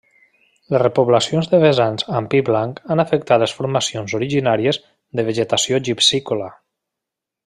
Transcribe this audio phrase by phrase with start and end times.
[0.75, 4.81] Les repoblacions de vessants amb pi blanc han afectat les formacions originàries
[5.21, 6.49] de vegetació gipsícola.